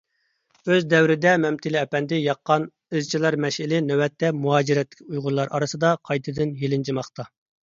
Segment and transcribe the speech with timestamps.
[0.75, 2.65] ئۆز دەۋرىدە مەمتىلى ئەپەندى ياققان
[3.01, 7.29] «ئىزچىلار مەشئىلى» نۆۋەتتە مۇھاجىرەتتىكى ئۇيغۇرلار ئارىسىدا قايتىدىن يېلىنجىماقتا.